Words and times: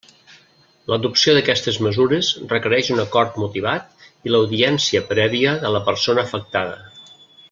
L'adopció 0.91 1.35
d'aquestes 1.37 1.75
mesures 1.87 2.31
requereix 2.55 2.89
un 2.95 3.03
acord 3.05 3.37
motivat 3.43 4.09
i 4.29 4.33
l'audiència 4.35 5.03
prèvia 5.13 5.53
de 5.67 5.73
la 5.77 5.83
persona 5.91 6.25
afectada. 6.31 6.81